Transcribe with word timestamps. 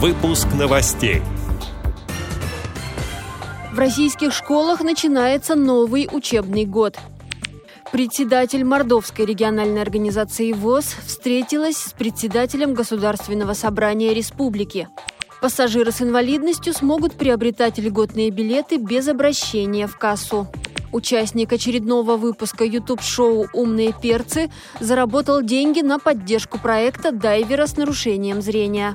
Выпуск 0.00 0.46
новостей. 0.56 1.22
В 3.72 3.78
российских 3.80 4.32
школах 4.32 4.80
начинается 4.80 5.56
новый 5.56 6.08
учебный 6.12 6.66
год. 6.66 6.96
Председатель 7.90 8.62
Мордовской 8.62 9.24
региональной 9.26 9.82
организации 9.82 10.52
ВОЗ 10.52 10.94
встретилась 11.04 11.78
с 11.78 11.92
председателем 11.94 12.74
Государственного 12.74 13.54
собрания 13.54 14.14
республики. 14.14 14.86
Пассажиры 15.42 15.90
с 15.90 16.00
инвалидностью 16.00 16.74
смогут 16.74 17.14
приобретать 17.14 17.78
льготные 17.78 18.30
билеты 18.30 18.76
без 18.76 19.08
обращения 19.08 19.88
в 19.88 19.98
кассу. 19.98 20.46
Участник 20.92 21.52
очередного 21.52 22.16
выпуска 22.16 22.64
YouTube-шоу 22.64 23.48
«Умные 23.52 23.92
перцы» 24.00 24.48
заработал 24.78 25.42
деньги 25.42 25.80
на 25.80 25.98
поддержку 25.98 26.60
проекта 26.60 27.10
дайвера 27.10 27.66
с 27.66 27.76
нарушением 27.76 28.42
зрения. 28.42 28.94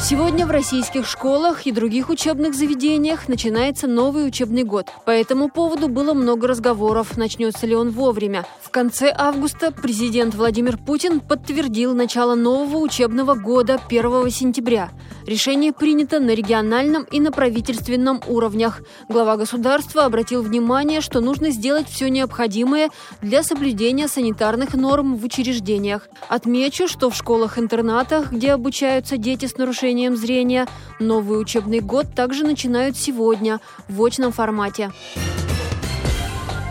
Сегодня 0.00 0.46
в 0.46 0.52
российских 0.52 1.06
школах 1.06 1.66
и 1.66 1.72
других 1.72 2.08
учебных 2.08 2.54
заведениях 2.54 3.28
начинается 3.28 3.88
новый 3.88 4.28
учебный 4.28 4.62
год. 4.62 4.86
По 5.04 5.10
этому 5.10 5.48
поводу 5.48 5.88
было 5.88 6.14
много 6.14 6.46
разговоров, 6.46 7.16
начнется 7.16 7.66
ли 7.66 7.74
он 7.74 7.90
вовремя. 7.90 8.46
В 8.62 8.70
конце 8.70 9.12
августа 9.14 9.72
президент 9.72 10.36
Владимир 10.36 10.78
Путин 10.78 11.18
подтвердил 11.18 11.94
начало 11.94 12.36
нового 12.36 12.78
учебного 12.78 13.34
года 13.34 13.80
1 13.88 14.30
сентября. 14.30 14.90
Решение 15.26 15.72
принято 15.72 16.20
на 16.20 16.30
региональном 16.30 17.02
и 17.02 17.18
на 17.18 17.32
правительственном 17.32 18.22
уровнях. 18.28 18.80
Глава 19.08 19.36
государства 19.36 20.04
обратил 20.04 20.42
внимание, 20.42 21.00
что 21.00 21.20
нужно 21.20 21.50
сделать 21.50 21.88
все 21.88 22.08
необходимое 22.08 22.88
для 23.20 23.42
соблюдения 23.42 24.06
санитарных 24.06 24.74
норм 24.74 25.16
в 25.16 25.24
учреждениях. 25.24 26.08
Отмечу, 26.28 26.86
что 26.86 27.10
в 27.10 27.16
школах-интернатах, 27.16 28.32
где 28.32 28.52
обучаются 28.52 29.16
дети 29.16 29.46
с 29.46 29.58
нарушением 29.58 29.87
зрения, 30.16 30.66
новый 31.00 31.40
учебный 31.40 31.80
год 31.80 32.06
также 32.14 32.44
начинают 32.44 32.96
сегодня 32.96 33.60
в 33.88 34.02
очном 34.04 34.32
формате. 34.32 34.90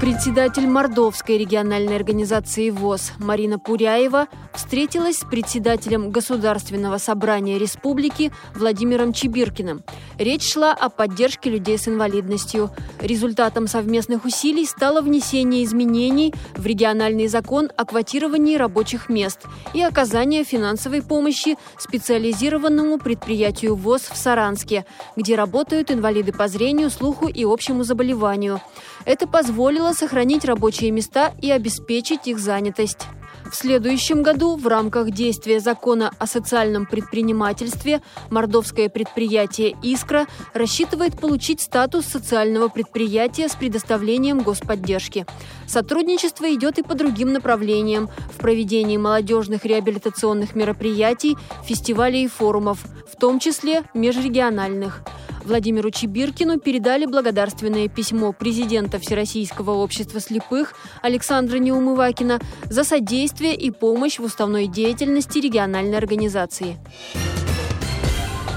Председатель 0.00 0.66
Мордовской 0.66 1.38
региональной 1.38 1.96
организации 1.96 2.70
ВОЗ 2.70 3.12
Марина 3.18 3.58
Пуряева 3.58 4.28
встретилась 4.58 5.18
с 5.18 5.24
председателем 5.24 6.10
Государственного 6.10 6.98
собрания 6.98 7.58
республики 7.58 8.32
Владимиром 8.54 9.12
Чебиркиным. 9.12 9.84
Речь 10.18 10.52
шла 10.52 10.72
о 10.72 10.88
поддержке 10.88 11.48
людей 11.48 11.78
с 11.78 11.86
инвалидностью. 11.86 12.70
Результатом 13.00 13.68
совместных 13.68 14.24
усилий 14.24 14.66
стало 14.66 15.00
внесение 15.00 15.64
изменений 15.64 16.34
в 16.56 16.66
региональный 16.66 17.28
закон 17.28 17.70
о 17.76 17.84
квотировании 17.84 18.56
рабочих 18.56 19.08
мест 19.08 19.46
и 19.74 19.80
оказание 19.80 20.42
финансовой 20.42 21.02
помощи 21.02 21.56
специализированному 21.78 22.98
предприятию 22.98 23.76
ВОЗ 23.76 24.10
в 24.10 24.16
Саранске, 24.16 24.84
где 25.16 25.36
работают 25.36 25.92
инвалиды 25.92 26.32
по 26.32 26.48
зрению, 26.48 26.90
слуху 26.90 27.28
и 27.28 27.44
общему 27.44 27.84
заболеванию. 27.84 28.60
Это 29.04 29.28
позволило 29.28 29.92
сохранить 29.92 30.44
рабочие 30.44 30.90
места 30.90 31.32
и 31.40 31.50
обеспечить 31.50 32.26
их 32.26 32.40
занятость. 32.40 33.06
В 33.50 33.54
следующем 33.54 34.22
году 34.22 34.56
в 34.56 34.66
рамках 34.66 35.10
действия 35.10 35.58
закона 35.58 36.12
о 36.18 36.26
социальном 36.26 36.84
предпринимательстве 36.84 38.02
мордовское 38.28 38.90
предприятие 38.90 39.74
«Искра» 39.82 40.26
рассчитывает 40.52 41.18
получить 41.18 41.62
статус 41.62 42.04
социального 42.04 42.68
предприятия 42.68 43.48
с 43.48 43.54
предоставлением 43.54 44.40
господдержки. 44.40 45.24
Сотрудничество 45.66 46.52
идет 46.54 46.78
и 46.78 46.82
по 46.82 46.94
другим 46.94 47.32
направлениям– 47.32 48.10
в 48.34 48.40
проведении 48.40 48.98
молодежных 48.98 49.64
реабилитационных 49.64 50.54
мероприятий, 50.54 51.36
фестивалей 51.64 52.24
и 52.24 52.28
форумов, 52.28 52.84
в 53.10 53.16
том 53.16 53.40
числе 53.40 53.82
межрегиональных– 53.94 55.02
Владимиру 55.48 55.90
Чебиркину 55.90 56.60
передали 56.60 57.06
благодарственное 57.06 57.88
письмо 57.88 58.32
президента 58.32 58.98
Всероссийского 58.98 59.72
общества 59.72 60.20
слепых 60.20 60.74
Александра 61.02 61.56
Неумывакина 61.56 62.38
за 62.64 62.84
содействие 62.84 63.54
и 63.54 63.70
помощь 63.70 64.18
в 64.18 64.24
уставной 64.24 64.66
деятельности 64.66 65.38
региональной 65.38 65.96
организации. 65.96 66.76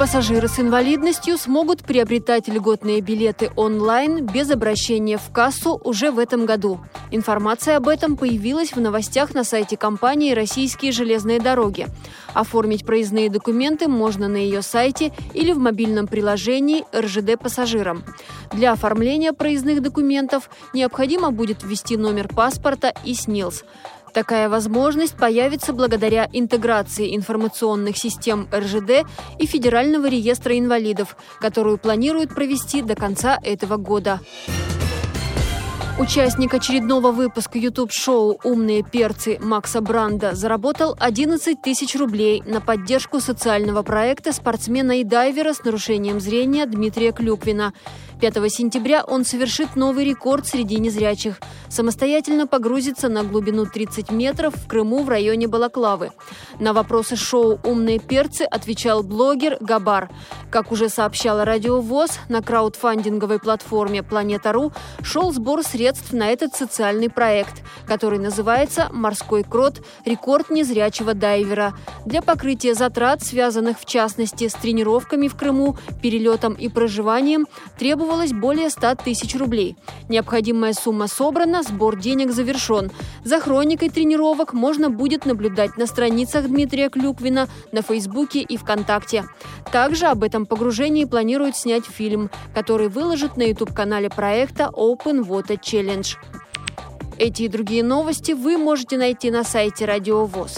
Пассажиры 0.02 0.48
с 0.48 0.60
инвалидностью 0.60 1.38
смогут 1.38 1.84
приобретать 1.84 2.48
льготные 2.48 3.02
билеты 3.02 3.52
онлайн 3.56 4.26
без 4.26 4.50
обращения 4.50 5.20
в 5.20 5.32
кассу 5.32 5.80
уже 5.84 6.10
в 6.10 6.18
этом 6.18 6.48
году. 6.48 6.80
Информация 7.12 7.78
об 7.78 7.88
этом 7.88 8.18
появилась 8.18 8.74
в 8.74 8.82
новостях 8.82 9.36
на 9.36 9.44
сайте 9.44 9.78
компании 9.78 10.34
«Российские 10.34 10.92
железные 10.92 11.40
дороги». 11.40 11.86
Оформить 12.34 12.84
проездные 12.84 13.30
документы 13.30 13.88
можно 13.88 14.28
на 14.28 14.38
ее 14.38 14.64
сайте 14.64 15.14
или 15.36 15.52
в 15.52 15.60
мобильном 15.60 16.08
приложении 16.08 16.84
РЖД 16.96 17.40
пассажирам. 17.40 18.04
Для 18.52 18.72
оформления 18.72 19.34
проездных 19.34 19.84
документов 19.84 20.50
необходимо 20.74 21.30
будет 21.30 21.62
ввести 21.62 21.96
номер 21.96 22.28
паспорта 22.28 22.92
и 23.06 23.14
СНИЛС. 23.14 23.66
Такая 24.14 24.50
возможность 24.50 25.16
появится 25.16 25.74
благодаря 25.74 26.28
интеграции 26.34 27.16
информационных 27.16 27.98
систем 27.98 28.48
РЖД 28.54 29.08
и 29.40 29.46
Федерального 29.46 30.08
реестра 30.08 30.58
инвалидов, 30.58 31.16
которую 31.40 31.78
планируют 31.78 32.36
провести 32.36 32.82
до 32.82 32.96
конца 32.96 33.38
этого 33.42 33.78
года. 33.78 34.20
Участник 36.00 36.54
очередного 36.54 37.12
выпуска 37.12 37.60
YouTube-шоу 37.60 38.40
«Умные 38.44 38.82
перцы» 38.82 39.38
Макса 39.40 39.82
Бранда 39.82 40.34
заработал 40.34 40.96
11 41.00 41.62
тысяч 41.62 41.96
рублей 41.96 42.42
на 42.46 42.60
поддержку 42.60 43.20
социального 43.20 43.84
проекта 43.84 44.32
спортсмена 44.32 45.02
и 45.02 45.04
дайвера 45.04 45.54
с 45.54 45.64
нарушением 45.64 46.20
зрения 46.20 46.66
Дмитрия 46.66 47.12
Клюквина. 47.12 47.74
5 48.22 48.54
сентября 48.54 49.04
он 49.04 49.26
совершит 49.26 49.76
новый 49.76 50.06
рекорд 50.06 50.46
среди 50.46 50.78
незрячих. 50.78 51.40
Самостоятельно 51.70 52.46
погрузится 52.46 53.10
на 53.10 53.24
глубину 53.24 53.66
30 53.66 54.12
метров 54.12 54.54
в 54.56 54.68
Крыму 54.68 55.02
в 55.02 55.10
районе 55.10 55.48
Балаклавы. 55.48 56.12
На 56.60 56.74
вопросы 56.74 57.16
шоу 57.16 57.60
«Умные 57.64 57.98
перцы» 57.98 58.44
отвечал 58.44 59.02
блогер 59.02 59.58
Габар. 59.60 60.12
Как 60.52 60.72
уже 60.72 60.88
сообщала 60.90 61.46
Радио 61.46 61.82
ВОЗ, 61.82 62.20
на 62.30 62.44
краудфандинговой 62.44 63.40
платформе 63.40 64.04
«Планета.ру» 64.04 64.72
шел 65.02 65.34
сбор 65.34 65.64
средств 65.64 66.14
на 66.14 66.28
этот 66.28 66.54
социальный 66.54 67.10
проект, 67.10 67.64
который 67.88 68.20
называется 68.20 68.90
«Морской 68.92 69.44
крот. 69.44 69.82
Рекорд 70.06 70.52
незрячего 70.52 71.16
дайвера». 71.16 71.74
Для 72.06 72.22
покрытия 72.22 72.76
затрат, 72.76 73.24
связанных 73.24 73.80
в 73.80 73.86
частности 73.86 74.48
с 74.48 74.54
тренировками 74.54 75.28
в 75.28 75.36
Крыму, 75.36 75.76
перелетом 76.04 76.54
и 76.54 76.70
проживанием, 76.70 77.48
требовалось 77.80 78.11
требовалось 78.12 78.34
более 78.34 78.70
100 78.70 78.96
тысяч 79.06 79.36
рублей. 79.36 79.78
Необходимая 80.10 80.74
сумма 80.74 81.08
собрана, 81.08 81.64
сбор 81.64 81.96
денег 81.98 82.32
завершен. 82.32 82.92
За 83.24 83.40
хроникой 83.40 83.88
тренировок 83.88 84.52
можно 84.52 84.90
будет 84.90 85.26
наблюдать 85.26 85.78
на 85.78 85.86
страницах 85.86 86.48
Дмитрия 86.48 86.90
Клюквина 86.90 87.48
на 87.72 87.82
Фейсбуке 87.82 88.42
и 88.42 88.58
ВКонтакте. 88.58 89.24
Также 89.72 90.08
об 90.08 90.24
этом 90.24 90.46
погружении 90.46 91.06
планируют 91.06 91.56
снять 91.56 91.86
фильм, 91.86 92.30
который 92.54 92.90
выложат 92.90 93.38
на 93.38 93.44
YouTube-канале 93.44 94.10
проекта 94.10 94.70
Open 94.74 95.26
Water 95.26 95.58
Challenge. 95.58 96.18
Эти 97.18 97.44
и 97.44 97.48
другие 97.48 97.84
новости 97.84 98.34
вы 98.34 98.58
можете 98.58 98.98
найти 98.98 99.32
на 99.32 99.46
сайте 99.46 99.86
Радио 99.86 100.26
ВОЗ. 100.26 100.58